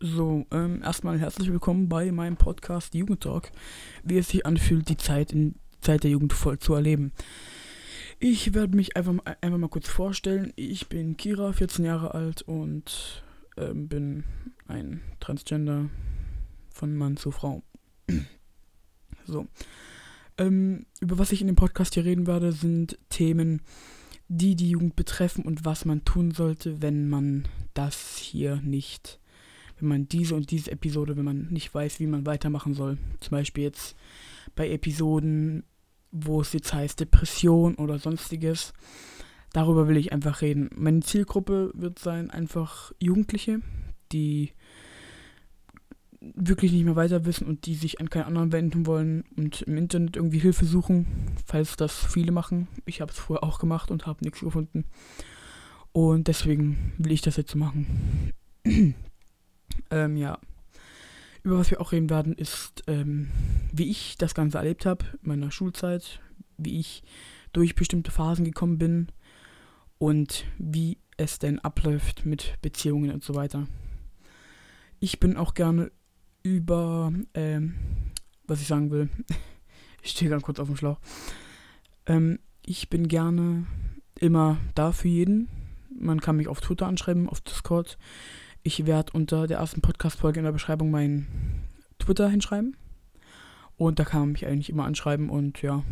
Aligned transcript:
So, 0.00 0.46
ähm, 0.52 0.80
erstmal 0.80 1.18
herzlich 1.18 1.50
willkommen 1.50 1.88
bei 1.88 2.12
meinem 2.12 2.36
Podcast 2.36 2.94
Jugendtalk, 2.94 3.50
wie 4.04 4.18
es 4.18 4.28
sich 4.28 4.46
anfühlt, 4.46 4.88
die 4.88 4.96
Zeit 4.96 5.32
in 5.32 5.56
Zeit 5.80 6.04
der 6.04 6.12
Jugend 6.12 6.32
voll 6.32 6.60
zu 6.60 6.74
erleben. 6.74 7.10
Ich 8.20 8.54
werde 8.54 8.76
mich 8.76 8.96
einfach, 8.96 9.14
einfach 9.40 9.58
mal 9.58 9.68
kurz 9.68 9.88
vorstellen. 9.88 10.52
Ich 10.54 10.88
bin 10.88 11.16
Kira, 11.16 11.52
14 11.52 11.84
Jahre 11.84 12.14
alt 12.14 12.42
und 12.42 13.24
ähm, 13.56 13.88
bin 13.88 14.22
ein 14.68 15.00
Transgender 15.18 15.90
von 16.70 16.94
Mann 16.94 17.16
zu 17.16 17.32
Frau. 17.32 17.64
so. 19.24 19.48
Ähm, 20.38 20.86
über 21.00 21.18
was 21.18 21.32
ich 21.32 21.40
in 21.40 21.48
dem 21.48 21.56
Podcast 21.56 21.94
hier 21.94 22.04
reden 22.04 22.28
werde, 22.28 22.52
sind 22.52 22.96
Themen, 23.08 23.62
die 24.28 24.54
die 24.54 24.70
Jugend 24.70 24.94
betreffen 24.94 25.44
und 25.44 25.64
was 25.64 25.84
man 25.84 26.04
tun 26.04 26.30
sollte, 26.30 26.82
wenn 26.82 27.08
man 27.08 27.48
das 27.74 28.16
hier 28.16 28.60
nicht, 28.62 29.18
wenn 29.80 29.88
man 29.88 30.08
diese 30.08 30.34
und 30.34 30.50
diese 30.50 30.70
Episode, 30.70 31.16
wenn 31.16 31.24
man 31.24 31.48
nicht 31.50 31.72
weiß, 31.74 32.00
wie 32.00 32.06
man 32.06 32.26
weitermachen 32.26 32.74
soll. 32.74 32.98
Zum 33.20 33.30
Beispiel 33.30 33.64
jetzt 33.64 33.96
bei 34.54 34.70
Episoden, 34.70 35.64
wo 36.10 36.40
es 36.40 36.52
jetzt 36.52 36.72
heißt 36.72 37.00
Depression 37.00 37.74
oder 37.76 37.98
sonstiges. 37.98 38.72
Darüber 39.52 39.88
will 39.88 39.96
ich 39.96 40.12
einfach 40.12 40.42
reden. 40.42 40.70
Meine 40.74 41.00
Zielgruppe 41.00 41.72
wird 41.74 41.98
sein 41.98 42.30
einfach 42.30 42.92
Jugendliche, 43.00 43.60
die 44.12 44.52
wirklich 46.20 46.72
nicht 46.72 46.84
mehr 46.84 46.96
weiter 46.96 47.24
wissen 47.24 47.46
und 47.46 47.66
die 47.66 47.74
sich 47.74 48.00
an 48.00 48.10
keinen 48.10 48.24
anderen 48.24 48.52
wenden 48.52 48.86
wollen 48.86 49.24
und 49.36 49.62
im 49.62 49.76
Internet 49.76 50.16
irgendwie 50.16 50.40
Hilfe 50.40 50.64
suchen, 50.64 51.06
falls 51.46 51.76
das 51.76 51.94
viele 51.94 52.32
machen. 52.32 52.68
Ich 52.86 53.00
habe 53.00 53.12
es 53.12 53.18
vorher 53.18 53.44
auch 53.44 53.58
gemacht 53.58 53.90
und 53.90 54.06
habe 54.06 54.24
nichts 54.24 54.40
gefunden. 54.40 54.84
Und 55.92 56.28
deswegen 56.28 56.92
will 56.98 57.12
ich 57.12 57.22
das 57.22 57.36
jetzt 57.36 57.54
machen. 57.54 58.32
ähm, 59.90 60.16
ja. 60.16 60.38
Über 61.42 61.58
was 61.58 61.70
wir 61.70 61.80
auch 61.80 61.92
reden 61.92 62.10
werden, 62.10 62.34
ist, 62.34 62.82
ähm, 62.86 63.30
wie 63.72 63.90
ich 63.90 64.16
das 64.18 64.34
Ganze 64.34 64.58
erlebt 64.58 64.86
habe 64.86 65.04
in 65.22 65.28
meiner 65.28 65.50
Schulzeit, 65.50 66.20
wie 66.56 66.78
ich 66.78 67.02
durch 67.52 67.74
bestimmte 67.74 68.10
Phasen 68.10 68.44
gekommen 68.44 68.78
bin 68.78 69.08
und 69.98 70.44
wie 70.58 70.98
es 71.16 71.38
denn 71.38 71.58
abläuft 71.58 72.26
mit 72.26 72.54
Beziehungen 72.62 73.12
und 73.12 73.24
so 73.24 73.34
weiter. 73.34 73.66
Ich 75.00 75.20
bin 75.20 75.36
auch 75.36 75.54
gerne 75.54 75.90
über, 76.42 77.12
ähm, 77.34 77.74
was 78.46 78.60
ich 78.60 78.66
sagen 78.66 78.90
will. 78.90 79.08
ich 80.02 80.10
stehe 80.12 80.30
gerade 80.30 80.42
kurz 80.42 80.60
auf 80.60 80.68
dem 80.68 80.76
Schlauch. 80.76 81.00
Ähm, 82.06 82.38
ich 82.64 82.90
bin 82.90 83.08
gerne 83.08 83.66
immer 84.18 84.58
da 84.74 84.92
für 84.92 85.08
jeden. 85.08 85.48
Man 85.98 86.20
kann 86.20 86.36
mich 86.36 86.48
auf 86.48 86.60
Twitter 86.60 86.86
anschreiben, 86.86 87.28
auf 87.28 87.40
Discord. 87.40 87.98
Ich 88.62 88.86
werde 88.86 89.12
unter 89.12 89.46
der 89.46 89.58
ersten 89.58 89.80
Podcast-Folge 89.80 90.40
in 90.40 90.44
der 90.44 90.52
Beschreibung 90.52 90.90
mein 90.90 91.26
Twitter 91.98 92.28
hinschreiben. 92.28 92.76
Und 93.76 93.98
da 93.98 94.04
kann 94.04 94.20
man 94.20 94.32
mich 94.32 94.46
eigentlich 94.46 94.70
immer 94.70 94.84
anschreiben 94.84 95.30
und 95.30 95.62
ja. 95.62 95.84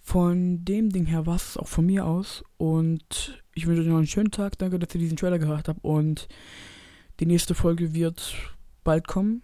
Von 0.00 0.64
dem 0.64 0.90
Ding 0.90 1.06
her 1.06 1.26
war 1.26 1.34
es 1.34 1.56
auch 1.56 1.66
von 1.66 1.84
mir 1.84 2.06
aus. 2.06 2.44
Und 2.58 3.42
ich 3.54 3.66
wünsche 3.66 3.82
euch 3.82 3.88
noch 3.88 3.96
einen 3.96 4.06
schönen 4.06 4.30
Tag. 4.30 4.56
Danke, 4.58 4.78
dass 4.78 4.94
ihr 4.94 5.00
diesen 5.00 5.16
Trailer 5.16 5.40
gehört 5.40 5.68
habt. 5.68 5.82
Und 5.82 6.28
die 7.18 7.26
nächste 7.26 7.54
Folge 7.56 7.92
wird 7.92 8.34
bald 8.84 9.08
kommen. 9.08 9.42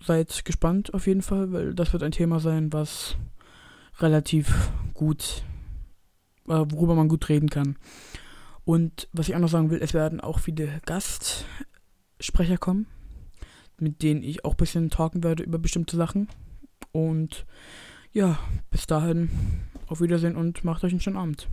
Seid 0.00 0.46
gespannt 0.46 0.94
auf 0.94 1.06
jeden 1.06 1.22
Fall, 1.22 1.52
weil 1.52 1.74
das 1.74 1.92
wird 1.92 2.02
ein 2.02 2.12
Thema 2.12 2.40
sein, 2.40 2.72
was 2.72 3.16
relativ 3.98 4.70
gut, 4.94 5.44
äh, 6.48 6.64
worüber 6.70 6.94
man 6.94 7.08
gut 7.08 7.28
reden 7.28 7.50
kann. 7.50 7.76
Und 8.64 9.08
was 9.12 9.28
ich 9.28 9.34
auch 9.34 9.40
noch 9.40 9.48
sagen 9.48 9.70
will, 9.70 9.80
es 9.82 9.94
werden 9.94 10.20
auch 10.20 10.38
viele 10.38 10.80
Gastsprecher 10.86 12.58
kommen, 12.58 12.86
mit 13.78 14.02
denen 14.02 14.22
ich 14.22 14.44
auch 14.44 14.52
ein 14.52 14.58
bisschen 14.58 14.90
talken 14.90 15.24
werde 15.24 15.42
über 15.42 15.58
bestimmte 15.58 15.96
Sachen. 15.96 16.28
Und 16.92 17.46
ja, 18.12 18.38
bis 18.70 18.86
dahin, 18.86 19.30
auf 19.86 20.00
Wiedersehen 20.00 20.36
und 20.36 20.64
macht 20.64 20.84
euch 20.84 20.92
einen 20.92 21.00
schönen 21.00 21.16
Abend. 21.16 21.48